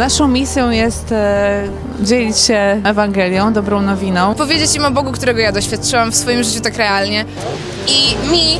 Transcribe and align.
Naszą 0.00 0.28
misją 0.28 0.70
jest 0.70 1.12
e, 1.12 1.68
dzielić 2.00 2.38
się 2.38 2.82
Ewangelią, 2.84 3.52
dobrą 3.52 3.82
nowiną. 3.82 4.34
Powiedzieć 4.34 4.74
im 4.74 4.84
o 4.84 4.90
Bogu, 4.90 5.12
którego 5.12 5.40
ja 5.40 5.52
doświadczyłam 5.52 6.12
w 6.12 6.16
swoim 6.16 6.44
życiu 6.44 6.60
tak 6.60 6.76
realnie. 6.76 7.24
I 7.86 8.28
mi 8.30 8.58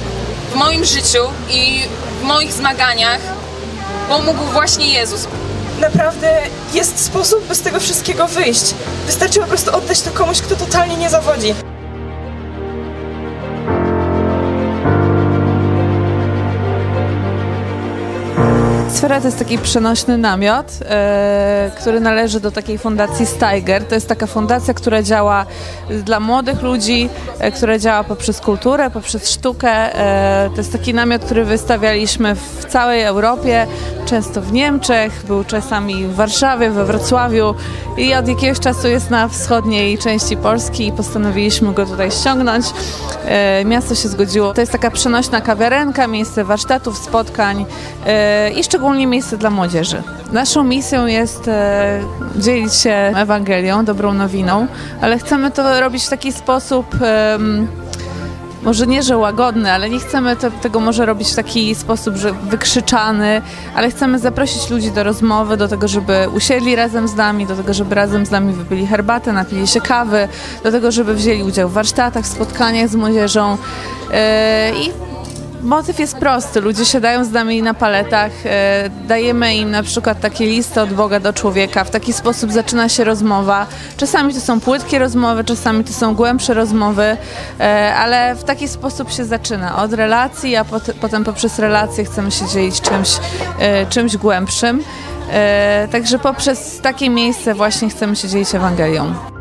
w 0.52 0.54
moim 0.54 0.84
życiu 0.84 1.18
i 1.50 1.82
w 2.20 2.24
moich 2.24 2.52
zmaganiach 2.52 3.20
pomógł 4.08 4.44
właśnie 4.52 4.92
Jezus. 4.92 5.28
Naprawdę 5.80 6.38
jest 6.74 7.04
sposób, 7.04 7.46
by 7.48 7.54
z 7.54 7.60
tego 7.60 7.80
wszystkiego 7.80 8.26
wyjść. 8.26 8.74
Wystarczy 9.06 9.40
po 9.40 9.46
prostu 9.46 9.76
oddać 9.76 10.00
to 10.00 10.10
komuś, 10.10 10.40
kto 10.40 10.56
totalnie 10.56 10.96
nie 10.96 11.10
zawodzi. 11.10 11.54
Sfera 19.00 19.20
to 19.20 19.26
jest 19.26 19.38
taki 19.38 19.58
przenośny 19.58 20.18
namiot, 20.18 20.66
e, 20.82 21.70
który 21.80 22.00
należy 22.00 22.40
do 22.40 22.50
takiej 22.50 22.78
fundacji 22.78 23.26
Steiger. 23.26 23.84
To 23.84 23.94
jest 23.94 24.08
taka 24.08 24.26
fundacja, 24.26 24.74
która 24.74 25.02
działa 25.02 25.46
dla 26.04 26.20
młodych 26.20 26.62
ludzi, 26.62 27.08
e, 27.38 27.52
która 27.52 27.78
działa 27.78 28.04
poprzez 28.04 28.40
kulturę, 28.40 28.90
poprzez 28.90 29.30
sztukę. 29.30 29.70
E, 29.70 30.50
to 30.50 30.56
jest 30.56 30.72
taki 30.72 30.94
namiot, 30.94 31.24
który 31.24 31.44
wystawialiśmy 31.44 32.34
w 32.34 32.64
całej 32.64 33.02
Europie, 33.02 33.66
często 34.10 34.42
w 34.42 34.52
Niemczech, 34.52 35.22
był 35.26 35.44
czasami 35.44 36.06
w 36.06 36.14
Warszawie, 36.14 36.70
we 36.70 36.84
Wrocławiu 36.84 37.54
i 37.96 38.14
od 38.14 38.28
jakiegoś 38.28 38.60
czasu 38.60 38.88
jest 38.88 39.10
na 39.10 39.28
wschodniej 39.28 39.98
części 39.98 40.36
Polski 40.36 40.86
i 40.86 40.92
postanowiliśmy 40.92 41.72
go 41.72 41.86
tutaj 41.86 42.10
ściągnąć. 42.10 42.66
E, 43.24 43.64
miasto 43.64 43.94
się 43.94 44.08
zgodziło. 44.08 44.54
To 44.54 44.60
jest 44.60 44.72
taka 44.72 44.90
przenośna 44.90 45.40
kawiarenka, 45.40 46.06
miejsce 46.06 46.44
warsztatów, 46.44 46.98
spotkań 46.98 47.66
e, 48.06 48.50
i 48.50 48.64
szczególnie 48.64 49.06
miejsce 49.06 49.38
dla 49.38 49.50
młodzieży. 49.50 50.02
Naszą 50.32 50.64
misją 50.64 51.06
jest 51.06 51.48
e, 51.48 52.00
dzielić 52.36 52.74
się 52.74 53.12
Ewangelią, 53.16 53.84
dobrą 53.84 54.14
nowiną, 54.14 54.66
ale 55.00 55.18
chcemy 55.18 55.50
to 55.50 55.80
robić 55.80 56.04
w 56.04 56.10
taki 56.10 56.32
sposób 56.32 56.86
może 58.62 58.86
nie, 58.86 59.02
że 59.02 59.18
łagodny, 59.18 59.72
ale 59.72 59.90
nie 59.90 59.98
chcemy 59.98 60.36
tego 60.62 60.80
może 60.80 61.06
robić 61.06 61.32
w 61.32 61.34
taki 61.34 61.74
sposób, 61.74 62.16
że 62.16 62.32
wykrzyczany, 62.32 63.42
ale 63.74 63.90
chcemy 63.90 64.18
zaprosić 64.18 64.70
ludzi 64.70 64.90
do 64.90 65.04
rozmowy, 65.04 65.56
do 65.56 65.68
tego, 65.68 65.88
żeby 65.88 66.28
usiedli 66.34 66.76
razem 66.76 67.08
z 67.08 67.14
nami, 67.14 67.46
do 67.46 67.56
tego, 67.56 67.74
żeby 67.74 67.94
razem 67.94 68.26
z 68.26 68.30
nami 68.30 68.52
wypili 68.52 68.86
herbatę, 68.86 69.32
napili 69.32 69.66
się 69.66 69.80
kawy, 69.80 70.28
do 70.64 70.70
tego, 70.70 70.92
żeby 70.92 71.14
wzięli 71.14 71.42
udział 71.42 71.68
w 71.68 71.72
warsztatach, 71.72 72.26
spotkaniach 72.26 72.88
z 72.88 72.94
młodzieżą 72.94 73.58
yy, 74.10 74.16
i 74.80 75.09
Motyw 75.62 75.98
jest 75.98 76.16
prosty. 76.16 76.60
Ludzie 76.60 76.84
siadają 76.84 77.24
z 77.24 77.30
nami 77.30 77.62
na 77.62 77.74
paletach, 77.74 78.32
e, 78.44 78.90
dajemy 79.08 79.54
im 79.54 79.70
na 79.70 79.82
przykład 79.82 80.20
takie 80.20 80.46
listy 80.46 80.80
od 80.80 80.92
Boga 80.92 81.20
do 81.20 81.32
człowieka. 81.32 81.84
W 81.84 81.90
taki 81.90 82.12
sposób 82.12 82.52
zaczyna 82.52 82.88
się 82.88 83.04
rozmowa. 83.04 83.66
Czasami 83.96 84.34
to 84.34 84.40
są 84.40 84.60
płytkie 84.60 84.98
rozmowy, 84.98 85.44
czasami 85.44 85.84
to 85.84 85.92
są 85.92 86.14
głębsze 86.14 86.54
rozmowy, 86.54 87.16
e, 87.60 87.94
ale 87.94 88.34
w 88.34 88.44
taki 88.44 88.68
sposób 88.68 89.12
się 89.12 89.24
zaczyna. 89.24 89.82
Od 89.82 89.92
relacji, 89.92 90.56
a 90.56 90.64
pot, 90.64 90.82
potem 91.00 91.24
poprzez 91.24 91.58
relacje 91.58 92.04
chcemy 92.04 92.30
się 92.30 92.46
dzielić 92.46 92.80
czymś, 92.80 93.10
e, 93.58 93.86
czymś 93.86 94.16
głębszym. 94.16 94.82
Także 95.92 96.18
poprzez 96.18 96.80
takie 96.82 97.10
miejsce 97.10 97.54
właśnie 97.54 97.90
chcemy 97.90 98.16
się 98.16 98.28
dzielić 98.28 98.54
Ewangelią. 98.54 99.39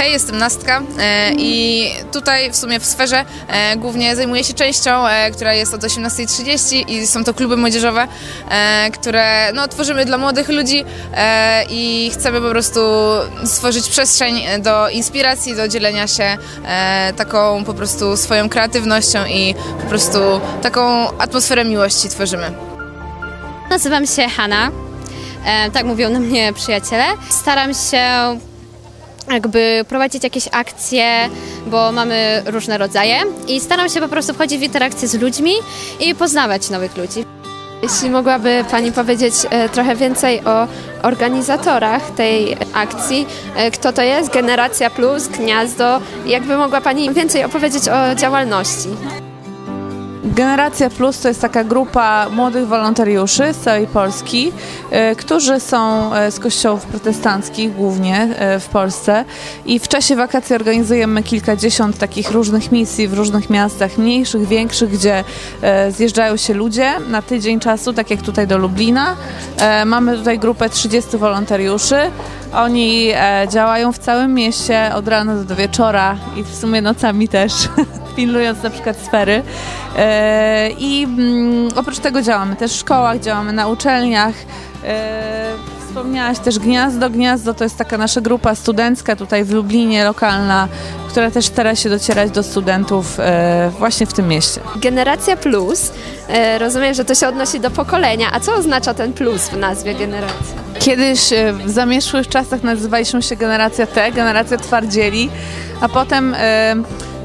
Hej, 0.00 0.12
jestem 0.12 0.38
Nastka 0.38 0.82
e, 0.98 1.32
i 1.34 1.82
tutaj 2.12 2.50
w 2.52 2.56
sumie 2.56 2.80
w 2.80 2.86
sferze 2.86 3.24
e, 3.48 3.76
głównie 3.76 4.16
zajmuję 4.16 4.44
się 4.44 4.54
częścią, 4.54 5.06
e, 5.06 5.30
która 5.30 5.54
jest 5.54 5.74
od 5.74 5.80
18.30 5.80 6.90
i 6.90 7.06
są 7.06 7.24
to 7.24 7.34
kluby 7.34 7.56
młodzieżowe, 7.56 8.08
które 8.92 9.52
no, 9.52 9.68
tworzymy 9.68 10.04
dla 10.04 10.18
młodych 10.18 10.48
ludzi 10.48 10.84
i 11.70 12.10
chcemy 12.14 12.40
po 12.40 12.50
prostu 12.50 12.80
stworzyć 13.44 13.88
przestrzeń 13.88 14.40
do 14.62 14.88
inspiracji, 14.88 15.56
do 15.56 15.68
dzielenia 15.68 16.06
się 16.06 16.36
taką 17.16 17.64
po 17.64 17.74
prostu 17.74 18.16
swoją 18.16 18.48
kreatywnością 18.48 19.26
i 19.26 19.54
po 19.80 19.86
prostu 19.88 20.18
taką 20.62 21.10
atmosferę 21.18 21.64
miłości 21.64 22.08
tworzymy. 22.08 22.50
Nazywam 23.70 24.06
się 24.06 24.28
Hanna, 24.28 24.70
tak 25.72 25.84
mówią 25.84 26.10
na 26.10 26.20
mnie 26.20 26.52
przyjaciele. 26.52 27.04
Staram 27.30 27.74
się 27.74 28.38
jakby 29.30 29.84
prowadzić 29.88 30.24
jakieś 30.24 30.48
akcje, 30.52 31.28
bo 31.66 31.92
mamy 31.92 32.42
różne 32.46 32.78
rodzaje 32.78 33.16
i 33.48 33.60
staram 33.60 33.88
się 33.88 34.00
po 34.00 34.08
prostu 34.08 34.34
wchodzić 34.34 34.58
w 34.58 34.62
interakcję 34.62 35.08
z 35.08 35.14
ludźmi 35.14 35.52
i 36.00 36.14
poznawać 36.14 36.70
nowych 36.70 36.96
ludzi. 36.96 37.24
Jeśli 37.82 38.10
mogłaby 38.10 38.64
Pani 38.70 38.92
powiedzieć 38.92 39.34
e, 39.50 39.68
trochę 39.68 39.96
więcej 39.96 40.40
o 40.44 40.68
organizatorach 41.02 42.10
tej 42.10 42.56
akcji, 42.74 43.26
e, 43.56 43.70
kto 43.70 43.92
to 43.92 44.02
jest, 44.02 44.32
Generacja 44.32 44.90
Plus, 44.90 45.28
Gniazdo, 45.28 46.00
jakby 46.26 46.56
mogła 46.56 46.80
Pani 46.80 47.14
więcej 47.14 47.44
opowiedzieć 47.44 47.88
o 47.88 48.14
działalności. 48.14 48.88
Generacja 50.34 50.90
Plus 50.90 51.20
to 51.20 51.28
jest 51.28 51.40
taka 51.40 51.64
grupa 51.64 52.26
młodych 52.30 52.66
wolontariuszy 52.66 53.52
z 53.52 53.56
całej 53.56 53.86
Polski, 53.86 54.52
e, 54.90 55.16
którzy 55.16 55.60
są 55.60 56.14
e, 56.14 56.30
z 56.30 56.40
kościołów 56.40 56.86
protestanckich 56.86 57.74
głównie 57.74 58.28
e, 58.38 58.60
w 58.60 58.68
Polsce 58.68 59.24
i 59.66 59.78
w 59.78 59.88
czasie 59.88 60.16
wakacji 60.16 60.54
organizujemy 60.54 61.22
kilkadziesiąt 61.22 61.98
takich 61.98 62.30
różnych 62.30 62.72
misji 62.72 63.08
w 63.08 63.14
różnych 63.14 63.50
miastach, 63.50 63.98
mniejszych, 63.98 64.48
większych, 64.48 64.90
gdzie 64.90 65.24
zjeżdżają 65.90 66.36
się 66.36 66.54
ludzie 66.54 66.92
na 67.08 67.22
tydzień 67.22 67.60
czasu, 67.60 67.92
tak 67.92 68.10
jak 68.10 68.22
tutaj 68.22 68.46
do 68.46 68.58
Lublina. 68.58 69.16
Mamy 69.86 70.16
tutaj 70.16 70.38
grupę 70.38 70.70
30 70.70 71.16
wolontariuszy. 71.16 71.96
Oni 72.54 73.10
e, 73.14 73.46
działają 73.52 73.92
w 73.92 73.98
całym 73.98 74.34
mieście 74.34 74.90
od 74.94 75.08
rana 75.08 75.44
do 75.44 75.56
wieczora 75.56 76.16
i 76.36 76.44
w 76.44 76.54
sumie 76.54 76.82
nocami 76.82 77.28
też, 77.28 77.52
pilnując 78.16 78.62
na 78.62 78.70
przykład 78.70 78.96
sfery. 78.96 79.42
E, 79.96 80.70
I 80.70 81.04
mm, 81.04 81.68
oprócz 81.76 81.98
tego 81.98 82.22
działamy 82.22 82.56
też 82.56 82.72
w 82.72 82.76
szkołach, 82.76 83.20
działamy 83.20 83.52
na 83.52 83.68
uczelniach. 83.68 84.34
E, 84.84 85.77
Wspomniałaś 85.98 86.38
też 86.38 86.58
Gniazdo. 86.58 87.10
Gniazdo 87.10 87.54
to 87.54 87.64
jest 87.64 87.76
taka 87.76 87.98
nasza 87.98 88.20
grupa 88.20 88.54
studencka 88.54 89.16
tutaj 89.16 89.44
w 89.44 89.50
Lublinie, 89.50 90.04
lokalna, 90.04 90.68
która 91.08 91.30
też 91.30 91.46
stara 91.46 91.74
się 91.74 91.88
docierać 91.88 92.30
do 92.30 92.42
studentów 92.42 93.20
e, 93.20 93.70
właśnie 93.78 94.06
w 94.06 94.12
tym 94.12 94.28
mieście. 94.28 94.60
Generacja 94.76 95.36
Plus, 95.36 95.92
e, 96.28 96.58
rozumiem, 96.58 96.94
że 96.94 97.04
to 97.04 97.14
się 97.14 97.28
odnosi 97.28 97.60
do 97.60 97.70
pokolenia, 97.70 98.28
a 98.32 98.40
co 98.40 98.54
oznacza 98.54 98.94
ten 98.94 99.12
plus 99.12 99.48
w 99.48 99.56
nazwie 99.56 99.94
generacji? 99.94 100.54
Kiedyś 100.78 101.32
e, 101.32 101.52
w 101.52 101.70
zamieszłych 101.70 102.28
czasach 102.28 102.62
nazywaliśmy 102.62 103.22
się 103.22 103.36
generacja 103.36 103.86
T, 103.86 104.12
generacja 104.12 104.56
twardzieli, 104.56 105.30
a 105.80 105.88
potem 105.88 106.34
e, 106.38 106.74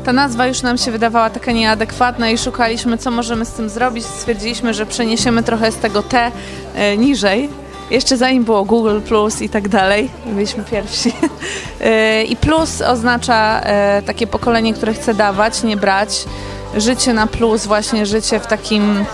ta 0.05 0.13
nazwa 0.13 0.47
już 0.47 0.61
nam 0.61 0.77
się 0.77 0.91
wydawała 0.91 1.29
taka 1.29 1.51
nieadekwatna 1.51 2.29
i 2.29 2.37
szukaliśmy, 2.37 2.97
co 2.97 3.11
możemy 3.11 3.45
z 3.45 3.51
tym 3.51 3.69
zrobić. 3.69 4.05
Stwierdziliśmy, 4.05 4.73
że 4.73 4.85
przeniesiemy 4.85 5.43
trochę 5.43 5.71
z 5.71 5.75
tego 5.75 6.03
T 6.03 6.31
e, 6.75 6.97
niżej. 6.97 7.62
Jeszcze 7.91 8.17
zanim 8.17 8.43
było 8.43 8.65
Google 8.65 9.01
Plus 9.01 9.41
i 9.41 9.49
tak 9.49 9.67
dalej, 9.67 10.09
byliśmy 10.25 10.63
pierwsi. 10.63 11.13
E, 11.81 12.23
I 12.23 12.35
plus 12.35 12.81
oznacza 12.81 13.61
e, 13.61 14.01
takie 14.01 14.27
pokolenie, 14.27 14.73
które 14.73 14.93
chce 14.93 15.13
dawać, 15.13 15.63
nie 15.63 15.77
brać. 15.77 16.25
Życie 16.77 17.13
na 17.13 17.27
plus, 17.27 17.65
właśnie 17.65 18.05
życie 18.05 18.39
w 18.39 18.47
takim 18.47 19.05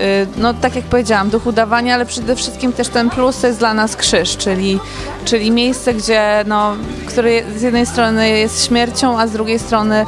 Y, 0.00 0.26
no 0.36 0.54
tak 0.54 0.76
jak 0.76 0.84
powiedziałam, 0.84 1.30
duchu 1.30 1.52
dawania, 1.52 1.94
ale 1.94 2.06
przede 2.06 2.36
wszystkim 2.36 2.72
też 2.72 2.88
ten 2.88 3.10
plus 3.10 3.40
to 3.40 3.46
jest 3.46 3.58
dla 3.58 3.74
nas 3.74 3.96
krzyż, 3.96 4.36
czyli, 4.36 4.80
czyli 5.24 5.50
miejsce, 5.50 5.94
gdzie 5.94 6.44
no, 6.46 6.76
które 7.06 7.30
z 7.56 7.62
jednej 7.62 7.86
strony 7.86 8.30
jest 8.30 8.66
śmiercią, 8.66 9.18
a 9.20 9.26
z 9.26 9.32
drugiej 9.32 9.58
strony 9.58 10.06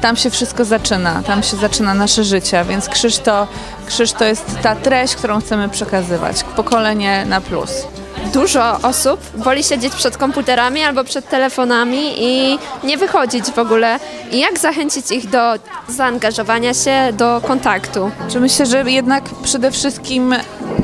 tam 0.00 0.16
się 0.16 0.30
wszystko 0.30 0.64
zaczyna, 0.64 1.22
tam 1.22 1.42
się 1.42 1.56
zaczyna 1.56 1.94
nasze 1.94 2.24
życie, 2.24 2.64
więc 2.68 2.88
krzyż 2.88 3.18
to, 3.18 3.46
krzyż 3.86 4.12
to 4.12 4.24
jest 4.24 4.46
ta 4.62 4.76
treść, 4.76 5.14
którą 5.14 5.40
chcemy 5.40 5.68
przekazywać, 5.68 6.44
pokolenie 6.56 7.24
na 7.26 7.40
plus. 7.40 7.70
Dużo 8.32 8.78
osób 8.82 9.20
woli 9.34 9.64
siedzieć 9.64 9.94
przed 9.94 10.16
komputerami 10.16 10.82
albo 10.82 11.04
przed 11.04 11.28
telefonami 11.28 12.14
i 12.16 12.58
nie 12.84 12.98
wychodzić 12.98 13.44
w 13.44 13.58
ogóle. 13.58 13.98
I 14.32 14.40
jak 14.40 14.58
zachęcić 14.58 15.10
ich 15.10 15.30
do 15.30 15.54
zaangażowania 15.88 16.74
się, 16.74 17.12
do 17.12 17.40
kontaktu? 17.46 18.10
Czy 18.28 18.40
myślę, 18.40 18.66
że 18.66 18.90
jednak 18.90 19.24
przede 19.42 19.70
wszystkim 19.70 20.34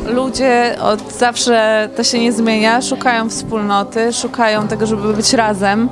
ludzie 0.07 0.77
od 0.81 1.13
zawsze 1.13 1.89
to 1.97 2.05
się 2.05 2.19
nie 2.19 2.33
zmienia, 2.33 2.83
szukają 2.83 3.31
wspólnoty, 3.31 4.13
szukają 4.13 4.69
tego, 4.69 4.87
żeby 4.87 5.15
być 5.15 5.33
razem. 5.33 5.89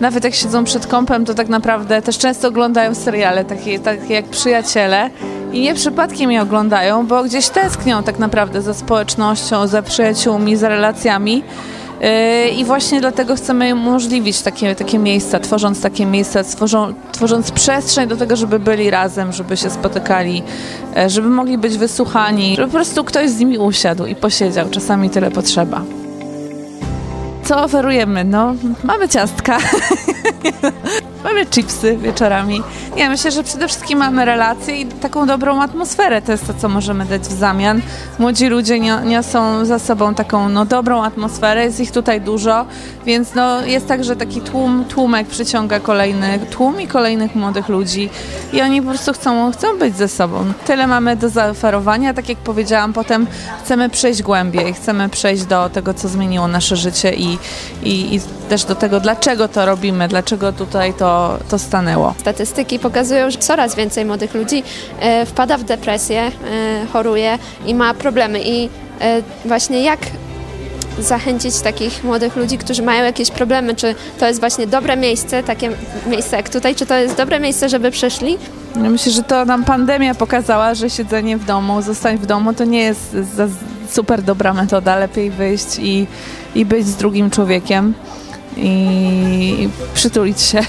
Nawet 0.00 0.24
jak 0.24 0.34
siedzą 0.34 0.64
przed 0.64 0.86
kąpem, 0.86 1.24
to 1.24 1.34
tak 1.34 1.48
naprawdę 1.48 2.02
też 2.02 2.18
często 2.18 2.48
oglądają 2.48 2.94
seriale, 2.94 3.44
takie, 3.44 3.78
takie 3.78 4.14
jak 4.14 4.24
Przyjaciele. 4.24 5.10
I 5.52 5.60
nie 5.60 5.74
przypadkiem 5.74 6.32
je 6.32 6.42
oglądają, 6.42 7.06
bo 7.06 7.24
gdzieś 7.24 7.48
tęsknią 7.48 8.02
tak 8.02 8.18
naprawdę 8.18 8.62
za 8.62 8.74
społecznością, 8.74 9.66
za 9.66 9.82
przyjaciółmi, 9.82 10.56
za 10.56 10.68
relacjami. 10.68 11.42
Yy, 12.00 12.50
I 12.50 12.64
właśnie 12.64 13.00
dlatego 13.00 13.36
chcemy 13.36 13.74
umożliwić 13.74 14.42
takie, 14.42 14.74
takie 14.74 14.98
miejsca, 14.98 15.40
tworząc 15.40 15.80
takie 15.80 16.06
miejsca, 16.06 16.44
tworzą, 16.44 16.94
tworząc 17.12 17.50
przestrzeń 17.50 18.08
do 18.08 18.16
tego, 18.16 18.36
żeby 18.36 18.58
byli 18.58 18.90
razem, 18.90 19.32
żeby 19.32 19.56
się 19.56 19.70
spotykali, 19.70 20.42
e, 20.96 21.10
żeby 21.10 21.28
mogli 21.28 21.58
być 21.58 21.78
wysłuchani, 21.78 22.56
żeby 22.56 22.68
po 22.68 22.74
prostu 22.74 23.04
ktoś 23.04 23.30
z 23.30 23.38
nimi 23.38 23.58
usiadł 23.58 24.06
i 24.06 24.14
posiedział. 24.14 24.70
Czasami 24.70 25.10
tyle 25.10 25.30
potrzeba. 25.30 25.99
Co 27.50 27.64
oferujemy? 27.64 28.24
No, 28.24 28.54
mamy 28.84 29.08
ciastka. 29.08 29.58
Mamy 31.24 31.46
chipsy 31.46 31.96
wieczorami. 31.96 32.62
Nie, 32.96 33.08
myślę, 33.08 33.30
że 33.30 33.42
przede 33.42 33.68
wszystkim 33.68 33.98
mamy 33.98 34.24
relacje 34.24 34.76
i 34.76 34.86
taką 34.86 35.26
dobrą 35.26 35.62
atmosferę. 35.62 36.22
To 36.22 36.32
jest 36.32 36.46
to, 36.46 36.54
co 36.54 36.68
możemy 36.68 37.04
dać 37.04 37.22
w 37.22 37.32
zamian. 37.32 37.80
Młodzi 38.18 38.46
ludzie 38.46 38.80
niosą 39.04 39.64
za 39.64 39.78
sobą 39.78 40.14
taką 40.14 40.48
no, 40.48 40.64
dobrą 40.64 41.04
atmosferę, 41.04 41.64
jest 41.64 41.80
ich 41.80 41.90
tutaj 41.90 42.20
dużo, 42.20 42.66
więc 43.06 43.34
no, 43.34 43.66
jest 43.66 43.86
tak, 43.86 44.04
że 44.04 44.16
taki 44.16 44.40
tłum, 44.40 44.84
tłumek 44.84 45.26
przyciąga 45.26 45.80
kolejny 45.80 46.38
tłum 46.50 46.80
i 46.80 46.86
kolejnych 46.86 47.34
młodych 47.34 47.68
ludzi 47.68 48.10
i 48.52 48.62
oni 48.62 48.82
po 48.82 48.88
prostu 48.88 49.12
chcą, 49.12 49.52
chcą 49.52 49.78
być 49.78 49.96
ze 49.96 50.08
sobą. 50.08 50.44
Tyle 50.66 50.86
mamy 50.86 51.16
do 51.16 51.28
zaoferowania. 51.28 52.14
Tak 52.14 52.28
jak 52.28 52.38
powiedziałam, 52.38 52.92
potem 52.92 53.26
chcemy 53.64 53.88
przejść 53.88 54.22
głębiej, 54.22 54.74
chcemy 54.74 55.08
przejść 55.08 55.44
do 55.44 55.68
tego, 55.68 55.94
co 55.94 56.08
zmieniło 56.08 56.48
nasze 56.48 56.76
życie 56.76 57.14
i, 57.14 57.38
i, 57.82 58.14
i 58.14 58.20
też 58.48 58.64
do 58.64 58.74
tego, 58.74 59.00
dlaczego 59.00 59.48
to 59.48 59.66
robimy, 59.66 60.08
dlaczego 60.08 60.52
tutaj 60.52 60.94
to 60.94 61.38
to, 61.48 61.58
stanęło. 61.58 62.14
Statystyki 62.18 62.78
pokazują, 62.78 63.30
że 63.30 63.38
coraz 63.38 63.74
więcej 63.74 64.04
młodych 64.04 64.34
ludzi 64.34 64.62
e, 65.00 65.26
wpada 65.26 65.58
w 65.58 65.64
depresję, 65.64 66.20
e, 66.22 66.30
choruje 66.92 67.38
i 67.66 67.74
ma 67.74 67.94
problemy. 67.94 68.40
I 68.44 68.68
e, 69.00 69.22
właśnie 69.44 69.82
jak 69.82 69.98
zachęcić 70.98 71.60
takich 71.60 72.04
młodych 72.04 72.36
ludzi, 72.36 72.58
którzy 72.58 72.82
mają 72.82 73.04
jakieś 73.04 73.30
problemy, 73.30 73.74
czy 73.74 73.94
to 74.18 74.26
jest 74.26 74.40
właśnie 74.40 74.66
dobre 74.66 74.96
miejsce, 74.96 75.42
takie 75.42 75.70
miejsce 76.06 76.36
jak 76.36 76.48
tutaj, 76.48 76.74
czy 76.74 76.86
to 76.86 76.94
jest 76.94 77.16
dobre 77.16 77.40
miejsce, 77.40 77.68
żeby 77.68 77.90
przyszli? 77.90 78.38
Myślę, 78.76 79.12
że 79.12 79.22
to 79.22 79.44
nam 79.44 79.64
pandemia 79.64 80.14
pokazała, 80.14 80.74
że 80.74 80.90
siedzenie 80.90 81.36
w 81.38 81.44
domu, 81.44 81.82
zostań 81.82 82.18
w 82.18 82.26
domu 82.26 82.54
to 82.54 82.64
nie 82.64 82.82
jest 82.82 83.16
super 83.92 84.22
dobra 84.22 84.54
metoda, 84.54 84.96
lepiej 84.96 85.30
wyjść 85.30 85.78
i, 85.78 86.06
i 86.54 86.64
być 86.64 86.86
z 86.86 86.96
drugim 86.96 87.30
człowiekiem 87.30 87.94
i 88.56 89.68
przytulić 89.94 90.40
się, 90.40 90.60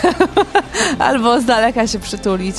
albo 1.00 1.42
z 1.42 1.46
daleka 1.46 1.88
się 1.88 2.00
przytulić. 2.00 2.56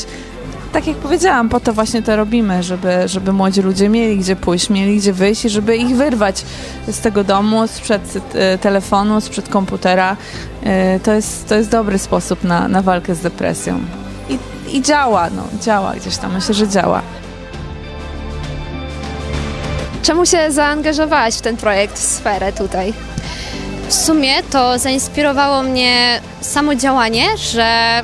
Tak 0.73 0.87
jak 0.87 0.97
powiedziałam, 0.97 1.49
po 1.49 1.61
to 1.61 1.73
właśnie 1.73 2.03
to 2.03 2.17
robimy, 2.17 2.63
żeby, 2.63 3.09
żeby 3.09 3.33
młodzi 3.33 3.63
ludzie 3.63 3.89
mieli 3.89 4.19
gdzie 4.19 4.37
pójść, 4.37 4.71
mieli 4.71 4.97
gdzie 4.97 5.13
wyjść 5.13 5.45
i 5.45 5.49
żeby 5.49 5.77
ich 5.77 5.97
wyrwać 5.97 6.45
z 6.89 7.01
tego 7.01 7.25
domu, 7.25 7.69
sprzed 7.69 8.03
e, 8.35 8.59
telefonu, 8.59 9.21
sprzed 9.21 9.49
komputera. 9.49 10.17
E, 10.63 11.01
to 11.01 11.13
jest, 11.13 11.49
to 11.49 11.55
jest 11.55 11.71
dobry 11.71 11.99
sposób 11.99 12.45
na, 12.45 12.69
na 12.69 12.83
walkę 12.83 13.15
z 13.15 13.21
depresją. 13.21 13.81
I, 14.29 14.39
I 14.77 14.83
działa, 14.83 15.31
no, 15.31 15.43
działa 15.61 15.95
gdzieś 15.95 16.17
tam, 16.17 16.33
myślę, 16.33 16.55
że 16.55 16.69
działa. 16.69 17.03
Czemu 20.03 20.27
się 20.27 20.53
zaangażowałaś 20.53 21.35
w 21.35 21.41
ten 21.41 21.57
projekt, 21.57 21.99
w 21.99 22.03
sferę 22.03 22.53
tutaj? 22.53 22.93
W 23.89 23.95
sumie 23.95 24.43
to 24.43 24.79
zainspirowało 24.79 25.63
mnie 25.63 26.21
samo 26.41 26.75
działanie, 26.75 27.25
że 27.37 28.03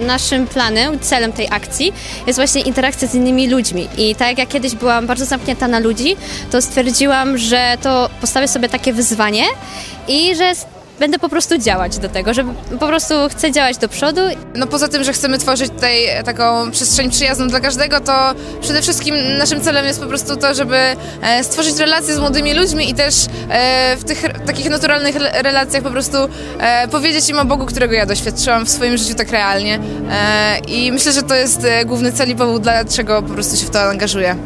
naszym 0.00 0.46
planem, 0.46 1.00
celem 1.00 1.32
tej 1.32 1.48
akcji 1.50 1.92
jest 2.26 2.38
właśnie 2.38 2.62
interakcja 2.62 3.08
z 3.08 3.14
innymi 3.14 3.48
ludźmi. 3.48 3.88
I 3.98 4.14
tak 4.14 4.28
jak 4.28 4.38
ja 4.38 4.46
kiedyś 4.46 4.74
byłam 4.74 5.06
bardzo 5.06 5.24
zamknięta 5.24 5.68
na 5.68 5.78
ludzi, 5.78 6.16
to 6.50 6.62
stwierdziłam, 6.62 7.38
że 7.38 7.76
to 7.82 8.10
postawię 8.20 8.48
sobie 8.48 8.68
takie 8.68 8.92
wyzwanie 8.92 9.44
i 10.08 10.36
że 10.36 10.52
będę 11.00 11.18
po 11.18 11.28
prostu 11.28 11.58
działać 11.58 11.98
do 11.98 12.08
tego, 12.08 12.34
że 12.34 12.44
po 12.80 12.86
prostu 12.86 13.14
chcę 13.30 13.52
działać 13.52 13.76
do 13.76 13.88
przodu. 13.88 14.20
No 14.54 14.66
poza 14.66 14.88
tym, 14.88 15.04
że 15.04 15.12
chcemy 15.12 15.38
tworzyć 15.38 15.70
tutaj 15.70 15.94
taką 16.24 16.70
przestrzeń 16.70 17.10
przyjazną 17.10 17.48
dla 17.48 17.60
każdego, 17.60 18.00
to 18.00 18.34
przede 18.60 18.82
wszystkim 18.82 19.14
naszym 19.38 19.60
celem 19.60 19.86
jest 19.86 20.00
po 20.00 20.06
prostu 20.06 20.36
to, 20.36 20.54
żeby 20.54 20.76
e, 20.76 21.44
stworzyć 21.44 21.78
relacje 21.78 22.14
z 22.14 22.18
młodymi 22.18 22.54
ludźmi 22.54 22.90
i 22.90 22.94
też 22.94 23.14
e, 23.50 23.96
w 23.96 24.04
tych 24.04 24.22
takich 24.46 24.70
naturalnych 24.70 25.16
relacjach 25.32 25.82
po 25.82 25.90
prostu 25.90 26.16
e, 26.58 26.88
powiedzieć 26.88 27.28
im 27.28 27.38
o 27.38 27.44
Bogu, 27.44 27.66
którego 27.66 27.94
ja 27.94 28.06
doświadczyłam 28.06 28.66
w 28.66 28.70
swoim 28.70 28.96
życiu 28.96 29.14
tak 29.14 29.30
realnie. 29.30 29.80
I 30.68 30.92
myślę, 30.92 31.12
że 31.12 31.22
to 31.22 31.34
jest 31.34 31.66
główny 31.86 32.12
cel 32.12 32.30
i 32.30 32.36
powód, 32.36 32.62
dlaczego 32.62 33.22
po 33.22 33.34
prostu 33.34 33.56
się 33.56 33.66
w 33.66 33.70
to 33.70 33.82
angażuję. 33.82 34.36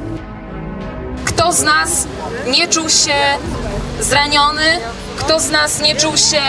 Kto 1.25 1.53
z 1.53 1.63
nas 1.63 2.07
nie 2.47 2.69
czuł 2.69 2.89
się 2.89 3.15
zraniony, 4.01 4.63
kto 5.17 5.41
z 5.41 5.51
nas 5.51 5.81
nie 5.81 5.97
czuł 5.97 6.17
się 6.17 6.41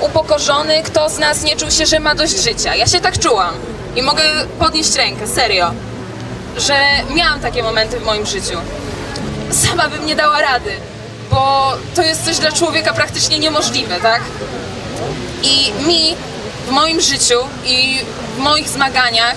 upokorzony, 0.00 0.82
kto 0.82 1.08
z 1.08 1.18
nas 1.18 1.42
nie 1.42 1.56
czuł 1.56 1.70
się, 1.70 1.86
że 1.86 2.00
ma 2.00 2.14
dość 2.14 2.42
życia. 2.42 2.74
Ja 2.74 2.86
się 2.86 3.00
tak 3.00 3.18
czułam 3.18 3.54
i 3.96 4.02
mogę 4.02 4.22
podnieść 4.58 4.94
rękę, 4.94 5.26
serio, 5.26 5.70
że 6.56 6.74
miałam 7.14 7.40
takie 7.40 7.62
momenty 7.62 8.00
w 8.00 8.04
moim 8.04 8.26
życiu. 8.26 8.58
Sama 9.50 9.88
bym 9.88 10.06
nie 10.06 10.16
dała 10.16 10.40
rady, 10.40 10.70
bo 11.30 11.72
to 11.94 12.02
jest 12.02 12.24
coś 12.24 12.38
dla 12.38 12.52
człowieka 12.52 12.92
praktycznie 12.92 13.38
niemożliwe, 13.38 14.00
tak? 14.00 14.22
I 15.42 15.72
mi 15.86 16.16
w 16.66 16.70
moim 16.70 17.00
życiu 17.00 17.38
i 17.64 17.98
w 18.36 18.38
moich 18.38 18.68
zmaganiach 18.68 19.36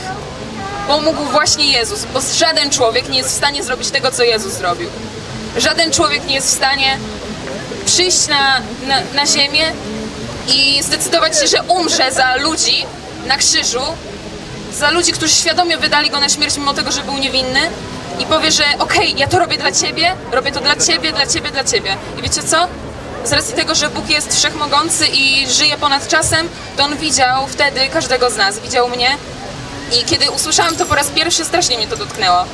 pomógł 0.88 1.24
właśnie 1.24 1.72
Jezus, 1.72 2.06
bo 2.14 2.20
żaden 2.36 2.70
człowiek 2.70 3.10
nie 3.10 3.18
jest 3.18 3.30
w 3.30 3.38
stanie 3.38 3.64
zrobić 3.64 3.92
tego, 3.92 4.12
co 4.12 4.24
Jezus 4.24 4.54
zrobił. 4.54 4.90
Żaden 5.58 5.92
człowiek 5.92 6.25
nie 6.28 6.36
jest 6.36 6.48
w 6.48 6.56
stanie 6.56 6.98
przyjść 7.86 8.28
na, 8.28 8.62
na, 8.88 9.02
na 9.16 9.26
ziemię 9.26 9.72
i 10.48 10.84
zdecydować 10.84 11.40
się, 11.40 11.48
że 11.48 11.64
umrze 11.64 12.12
za 12.12 12.36
ludzi 12.36 12.86
na 13.28 13.38
krzyżu, 13.38 13.82
za 14.74 14.92
ludzi, 14.92 15.12
którzy 15.12 15.36
świadomie 15.36 15.78
wydali 15.78 16.10
go 16.10 16.20
na 16.20 16.30
śmierć 16.30 16.58
mimo 16.58 16.74
tego, 16.74 16.92
że 16.92 17.02
był 17.02 17.18
niewinny 17.18 17.60
i 18.20 18.26
powie, 18.26 18.52
że 18.52 18.64
okej, 18.80 19.08
okay, 19.08 19.20
ja 19.20 19.28
to 19.28 19.40
robię 19.40 19.58
dla 19.58 19.72
ciebie, 19.72 20.16
robię 20.32 20.52
to 20.52 20.60
dla 20.60 20.76
ciebie, 20.76 21.12
dla 21.12 21.28
ciebie, 21.28 21.52
dla 21.52 21.64
ciebie. 21.64 21.98
I 22.20 22.22
wiecie 22.22 22.44
co? 22.44 22.68
Z 23.26 23.32
racji 23.32 23.56
tego, 23.56 23.76
że 23.76 23.90
Bóg 23.90 24.10
jest 24.10 24.38
wszechmogący 24.38 25.08
i 25.08 25.48
żyje 25.48 25.78
ponad 25.78 26.08
czasem, 26.08 26.50
to 26.78 26.84
On 26.84 26.98
widział 26.98 27.48
wtedy 27.48 27.90
każdego 27.90 28.30
z 28.30 28.36
nas, 28.36 28.60
widział 28.60 28.90
mnie 28.90 29.18
i 30.00 30.06
kiedy 30.06 30.32
usłyszałam 30.32 30.76
to 30.76 30.86
po 30.86 30.96
raz 30.96 31.08
pierwszy, 31.08 31.46
strasznie 31.46 31.78
mnie 31.78 31.88
to 31.88 31.96
dotknęło. 31.96 32.46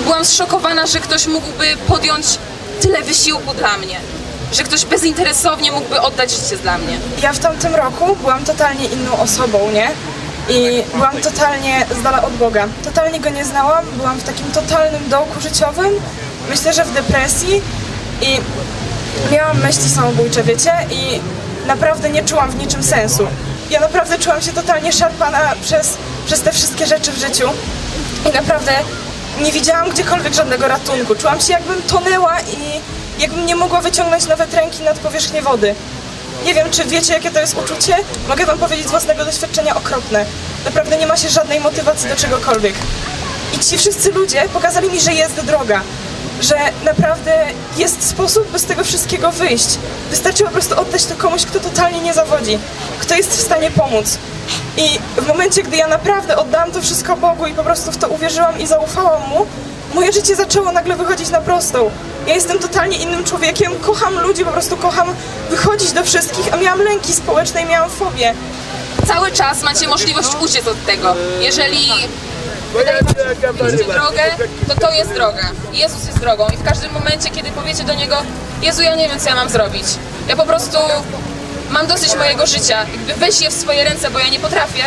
Byłam 0.00 0.24
zszokowana, 0.24 0.86
że 0.86 1.00
ktoś 1.00 1.26
mógłby 1.26 1.76
podjąć 1.88 2.26
tyle 2.80 3.02
wysiłku 3.02 3.54
dla 3.54 3.76
mnie 3.76 4.00
że 4.54 4.62
ktoś 4.62 4.84
bezinteresownie 4.84 5.72
mógłby 5.72 6.00
oddać 6.00 6.30
życie 6.30 6.56
dla 6.56 6.78
mnie. 6.78 6.98
Ja 7.22 7.32
w 7.32 7.38
tamtym 7.38 7.74
roku 7.74 8.16
byłam 8.16 8.44
totalnie 8.44 8.84
inną 8.84 9.18
osobą, 9.18 9.70
nie? 9.70 9.90
I 10.48 10.82
byłam 10.94 11.16
totalnie 11.20 11.86
z 12.00 12.02
dala 12.02 12.22
od 12.22 12.32
Boga. 12.32 12.68
Totalnie 12.84 13.20
go 13.20 13.30
nie 13.30 13.44
znałam, 13.44 13.84
byłam 13.96 14.18
w 14.18 14.24
takim 14.24 14.46
totalnym 14.52 15.08
dołku 15.08 15.40
życiowym, 15.40 15.92
myślę, 16.50 16.72
że 16.72 16.84
w 16.84 16.92
depresji 16.92 17.62
i 18.22 18.40
miałam 19.32 19.60
myśli 19.60 19.88
samobójcze, 19.90 20.42
wiecie? 20.42 20.72
I 20.90 21.20
naprawdę 21.66 22.10
nie 22.10 22.24
czułam 22.24 22.50
w 22.50 22.56
niczym 22.56 22.82
sensu. 22.82 23.26
Ja 23.70 23.80
naprawdę 23.80 24.18
czułam 24.18 24.42
się 24.42 24.52
totalnie 24.52 24.92
szarpana 24.92 25.54
przez, 25.62 25.96
przez 26.26 26.40
te 26.40 26.52
wszystkie 26.52 26.86
rzeczy 26.86 27.12
w 27.12 27.18
życiu 27.18 27.48
i 28.30 28.34
naprawdę 28.34 28.72
nie 29.40 29.52
widziałam 29.52 29.90
gdziekolwiek 29.90 30.34
żadnego 30.34 30.68
ratunku. 30.68 31.14
Czułam 31.14 31.40
się 31.40 31.52
jakbym 31.52 31.82
tonęła 31.82 32.40
i 32.40 32.80
jakbym 33.18 33.46
nie 33.46 33.56
mogła 33.56 33.80
wyciągnąć 33.80 34.26
nawet 34.26 34.54
ręki 34.54 34.82
nad 34.82 34.98
powierzchnię 34.98 35.42
wody. 35.42 35.74
Nie 36.44 36.54
wiem, 36.54 36.70
czy 36.70 36.84
wiecie, 36.84 37.12
jakie 37.12 37.30
to 37.30 37.40
jest 37.40 37.56
uczucie? 37.58 37.96
Mogę 38.28 38.46
wam 38.46 38.58
powiedzieć 38.58 38.86
z 38.86 38.90
własnego 38.90 39.24
doświadczenia 39.24 39.76
okropne. 39.76 40.24
Naprawdę 40.64 40.96
nie 40.96 41.06
ma 41.06 41.16
się 41.16 41.28
żadnej 41.28 41.60
motywacji 41.60 42.08
do 42.08 42.16
czegokolwiek. 42.16 42.74
I 43.56 43.58
ci 43.58 43.78
wszyscy 43.78 44.12
ludzie 44.12 44.48
pokazali 44.52 44.90
mi, 44.90 45.00
że 45.00 45.14
jest 45.14 45.40
droga. 45.40 45.80
Że 46.40 46.56
naprawdę 46.84 47.46
jest 47.76 48.08
sposób, 48.08 48.50
by 48.50 48.58
z 48.58 48.64
tego 48.64 48.84
wszystkiego 48.84 49.30
wyjść. 49.30 49.78
Wystarczy 50.10 50.44
po 50.44 50.50
prostu 50.50 50.80
oddać 50.80 51.04
to 51.04 51.14
komuś, 51.14 51.46
kto 51.46 51.60
totalnie 51.60 52.00
nie 52.00 52.14
zawodzi. 52.14 52.58
Kto 52.98 53.14
jest 53.14 53.30
w 53.30 53.40
stanie 53.40 53.70
pomóc. 53.70 54.18
I 54.76 54.98
w 55.16 55.26
momencie, 55.26 55.62
gdy 55.62 55.76
ja 55.76 55.88
naprawdę 55.88 56.36
oddałam 56.36 56.72
to 56.72 56.82
wszystko 56.82 57.16
Bogu 57.16 57.46
i 57.46 57.52
po 57.52 57.64
prostu 57.64 57.92
w 57.92 57.96
to 57.96 58.08
uwierzyłam 58.08 58.60
i 58.60 58.66
zaufałam 58.66 59.22
Mu, 59.28 59.46
moje 59.94 60.12
życie 60.12 60.36
zaczęło 60.36 60.72
nagle 60.72 60.96
wychodzić 60.96 61.30
na 61.30 61.40
prostą. 61.40 61.90
Ja 62.26 62.34
jestem 62.34 62.58
totalnie 62.58 62.96
innym 62.96 63.24
człowiekiem, 63.24 63.72
kocham 63.80 64.20
ludzi, 64.20 64.44
po 64.44 64.50
prostu 64.50 64.76
kocham 64.76 65.14
wychodzić 65.50 65.92
do 65.92 66.04
wszystkich, 66.04 66.54
a 66.54 66.56
miałam 66.56 66.82
lęki 66.82 67.12
społeczne 67.12 67.62
i 67.62 67.66
miałam 67.66 67.90
fobię. 67.90 68.34
Cały 69.06 69.32
czas 69.32 69.62
macie 69.62 69.88
możliwość 69.88 70.28
uciec 70.40 70.66
od 70.68 70.86
tego. 70.86 71.14
Jeżeli 71.40 71.90
wydaje 72.72 73.02
wam 73.02 73.14
się, 73.14 73.70
że 73.70 73.84
drogę, 73.84 74.22
to 74.68 74.74
to 74.74 74.90
jest 74.92 75.12
droga. 75.12 75.50
Jezus 75.72 76.06
jest 76.06 76.18
drogą 76.18 76.46
i 76.54 76.56
w 76.56 76.64
każdym 76.64 76.92
momencie, 76.92 77.30
kiedy 77.30 77.50
powiecie 77.50 77.84
do 77.84 77.94
Niego 77.94 78.16
Jezu, 78.62 78.82
ja 78.82 78.94
nie 78.94 79.08
wiem, 79.08 79.20
co 79.20 79.28
ja 79.28 79.34
mam 79.34 79.48
zrobić. 79.48 79.84
Ja 80.28 80.36
po 80.36 80.46
prostu 80.46 80.78
mam 81.70 81.86
dosyć 81.86 82.16
mojego 82.16 82.46
życia. 82.46 82.78
Jakby 82.78 83.14
weź 83.14 83.40
je 83.40 83.50
w 83.50 83.54
swoje 83.54 83.84
ręce, 83.84 84.10
bo 84.10 84.18
ja 84.18 84.28
nie 84.28 84.40
potrafię, 84.40 84.84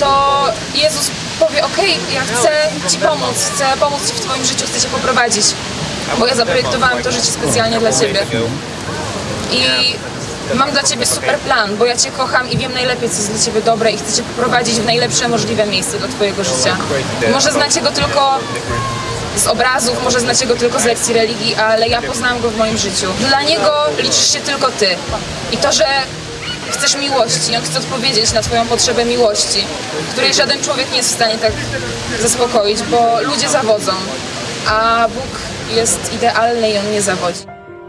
to 0.00 0.44
Jezus 0.74 1.10
powie, 1.38 1.64
okej, 1.64 1.98
okay, 2.02 2.14
ja 2.14 2.20
chcę 2.20 2.50
Ci 2.90 2.98
pomóc, 2.98 3.36
chcę 3.54 3.64
pomóc 3.80 4.08
Ci 4.08 4.14
w 4.14 4.20
Twoim 4.20 4.44
życiu, 4.44 4.64
chcę 4.66 4.80
Cię 4.80 4.88
poprowadzić, 4.88 5.46
bo 6.18 6.26
ja 6.26 6.34
zaprojektowałam 6.34 7.02
to 7.02 7.12
życie 7.12 7.32
specjalnie 7.32 7.78
dla 7.78 7.92
Ciebie. 7.92 8.26
i 9.52 9.64
mam 10.54 10.70
dla 10.70 10.82
ciebie 10.82 11.06
super 11.06 11.38
plan, 11.38 11.76
bo 11.76 11.84
ja 11.84 11.96
cię 11.96 12.10
kocham 12.10 12.50
i 12.50 12.58
wiem 12.58 12.72
najlepiej, 12.72 13.10
co 13.10 13.16
jest 13.16 13.30
dla 13.30 13.44
ciebie 13.44 13.60
dobre 13.62 13.90
i 13.92 13.96
chcę 13.96 14.16
cię 14.16 14.22
poprowadzić 14.22 14.74
w 14.74 14.86
najlepsze 14.86 15.28
możliwe 15.28 15.66
miejsce 15.66 15.98
dla 15.98 16.08
twojego 16.08 16.44
życia. 16.44 16.76
Może 17.32 17.52
znacie 17.52 17.80
go 17.80 17.90
tylko 17.90 18.38
z 19.36 19.46
obrazów, 19.46 20.04
może 20.04 20.20
znacie 20.20 20.46
go 20.46 20.54
tylko 20.54 20.80
z 20.80 20.84
lekcji 20.84 21.14
religii, 21.14 21.54
ale 21.54 21.88
ja 21.88 22.02
poznałam 22.02 22.40
go 22.40 22.50
w 22.50 22.56
moim 22.56 22.78
życiu. 22.78 23.06
Dla 23.28 23.42
niego 23.42 23.72
liczysz 23.98 24.32
się 24.32 24.40
tylko 24.40 24.70
ty. 24.70 24.88
I 25.52 25.56
to, 25.56 25.72
że 25.72 25.84
chcesz 26.70 26.96
miłości, 26.96 27.56
on 27.56 27.62
chce 27.62 27.78
odpowiedzieć 27.78 28.32
na 28.32 28.42
twoją 28.42 28.66
potrzebę 28.66 29.04
miłości, 29.04 29.64
której 30.12 30.34
żaden 30.34 30.62
człowiek 30.62 30.90
nie 30.90 30.96
jest 30.96 31.10
w 31.10 31.14
stanie 31.14 31.38
tak 31.38 31.52
zaspokoić, 32.22 32.82
bo 32.82 33.20
ludzie 33.22 33.48
zawodzą, 33.48 33.92
a 34.68 35.08
Bóg 35.08 35.38
jest 35.76 36.14
idealny 36.14 36.70
i 36.70 36.78
on 36.78 36.92
nie 36.92 37.02
zawodzi. 37.02 37.40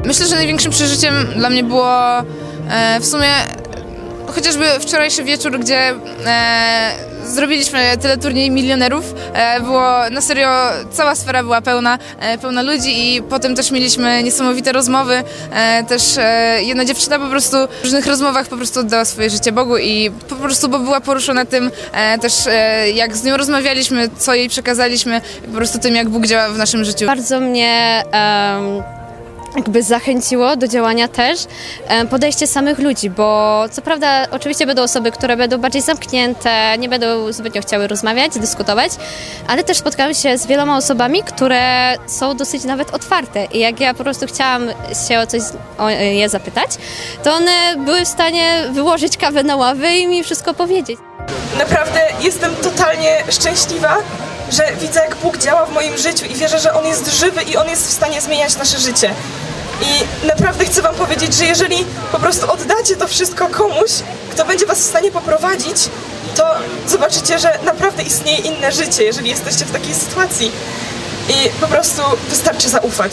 Myślę, 0.06 0.28
że 0.28 0.36
największym 0.36 0.72
przeżyciem 0.72 1.14
dla 1.36 1.50
mnie 1.50 1.64
było 1.64 2.20
e, 2.70 3.00
w 3.00 3.06
sumie 3.06 3.30
chociażby 4.32 4.66
wczorajszy 4.80 5.24
wieczór, 5.24 5.60
gdzie 5.60 5.94
e, 6.26 7.10
zrobiliśmy 7.26 7.98
teleturniej 8.02 8.52
milionerów. 8.52 9.14
E, 9.34 9.62
było 9.62 10.10
na 10.12 10.22
serio, 10.22 10.50
cała 10.92 11.16
sfera 11.16 11.44
była 11.44 11.62
pełna, 11.62 12.00
e, 12.20 12.38
pełna 12.38 12.62
ludzi 12.62 13.16
i 13.16 13.22
potem 13.22 13.56
też 13.56 13.72
mieliśmy 13.72 14.24
niesamowite 14.24 14.72
rozmowy. 14.72 15.24
E, 15.54 15.84
też 15.84 16.18
e, 16.18 16.64
jedna 16.64 16.86
dziewczyna 16.86 17.20
po 17.20 17.28
prostu 17.28 17.58
w 17.82 17.84
różnych 17.84 18.08
rozmowach 18.08 18.48
po 18.48 18.58
prostu 18.58 18.80
oddała 18.80 19.06
swoje 19.06 19.30
życie 19.30 19.52
Bogu 19.52 19.78
i 19.78 20.12
po 20.30 20.36
prostu 20.36 20.70
bo 20.70 20.80
była 20.80 21.02
poruszona 21.02 21.46
tym 21.46 21.72
e, 21.92 22.20
też 22.20 22.34
jak 22.94 23.18
z 23.18 23.24
nią 23.24 23.38
rozmawialiśmy, 23.38 24.10
co 24.18 24.34
jej 24.34 24.50
przekazaliśmy, 24.50 25.22
po 25.46 25.58
prostu 25.58 25.80
tym 25.80 25.96
jak 25.96 26.10
Bóg 26.10 26.26
działa 26.26 26.50
w 26.50 26.58
naszym 26.58 26.86
życiu. 26.86 27.06
Bardzo 27.06 27.40
mnie 27.40 28.04
em, 28.12 28.99
jakby 29.56 29.84
zachęciło 29.84 30.56
do 30.56 30.68
działania 30.68 31.08
też 31.08 31.40
em, 31.88 32.08
podejście 32.08 32.48
samych 32.48 32.80
ludzi, 32.80 33.10
bo 33.10 33.64
co 33.72 33.82
prawda 33.82 34.26
oczywiście 34.32 34.66
będą 34.66 34.84
osoby, 34.84 35.12
które 35.12 35.38
będą 35.38 35.58
bardziej 35.58 35.82
zamknięte, 35.82 36.78
nie 36.78 36.90
będą 36.90 37.32
zbytnio 37.32 37.62
chciały 37.62 37.88
rozmawiać, 37.88 38.40
dyskutować, 38.40 38.92
ale 39.48 39.64
też 39.64 39.78
spotkałam 39.78 40.14
się 40.14 40.38
z 40.38 40.48
wieloma 40.48 40.78
osobami, 40.78 41.24
które 41.24 41.94
są 42.08 42.38
dosyć 42.38 42.64
nawet 42.64 42.94
otwarte 42.94 43.46
i 43.46 43.60
jak 43.60 43.80
ja 43.80 43.94
po 43.94 44.04
prostu 44.04 44.26
chciałam 44.28 44.68
się 45.08 45.20
o 45.20 45.28
coś 45.28 45.42
o 45.78 45.90
je 45.90 46.30
zapytać, 46.30 46.70
to 47.24 47.34
one 47.34 47.76
były 47.78 48.06
w 48.06 48.08
stanie 48.08 48.64
wyłożyć 48.72 49.18
kawę 49.18 49.44
na 49.44 49.56
ławę 49.56 49.98
i 49.98 50.08
mi 50.08 50.24
wszystko 50.24 50.54
powiedzieć. 50.54 51.00
Naprawdę 51.58 52.00
jestem 52.22 52.56
totalnie 52.56 53.24
szczęśliwa, 53.30 53.98
że 54.52 54.74
widzę, 54.82 55.00
jak 55.00 55.16
Bóg 55.16 55.38
działa 55.38 55.66
w 55.66 55.72
moim 55.72 55.98
życiu 55.98 56.26
i 56.26 56.36
wierzę, 56.36 56.60
że 56.60 56.74
On 56.74 56.86
jest 56.86 57.08
żywy 57.08 57.42
i 57.42 57.58
On 57.58 57.70
jest 57.70 57.88
w 57.88 57.92
stanie 57.92 58.22
zmieniać 58.22 58.56
nasze 58.56 58.80
życie. 58.80 59.14
I 59.82 60.28
naprawdę 60.28 60.66
chcę 60.66 60.82
Wam 60.82 60.96
powiedzieć, 60.96 61.34
że 61.34 61.46
jeżeli 61.46 61.86
po 62.12 62.20
prostu 62.20 62.52
oddacie 62.52 62.96
to 62.96 63.08
wszystko 63.08 63.48
komuś, 63.48 63.92
kto 64.32 64.46
będzie 64.46 64.66
Was 64.66 64.80
w 64.80 64.84
stanie 64.84 65.12
poprowadzić, 65.12 65.90
to 66.36 66.46
zobaczycie, 66.88 67.40
że 67.40 67.60
naprawdę 67.64 68.04
istnieje 68.04 68.38
inne 68.38 68.72
życie, 68.72 69.04
jeżeli 69.04 69.30
jesteście 69.30 69.66
w 69.66 69.72
takiej 69.72 69.94
sytuacji. 69.96 70.52
I 71.30 71.50
po 71.62 71.68
prostu 71.68 72.02
wystarczy 72.30 72.70
zaufać. 72.70 73.12